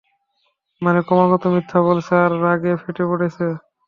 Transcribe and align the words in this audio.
মানে, 0.81 0.99
ক্রমাগত 1.01 1.43
মিথ্যা 1.53 1.79
বলছে 1.87 2.13
আর 2.23 2.31
রাগে 2.43 2.73
ফেটে 2.81 3.03
পড়ছে। 3.09 3.45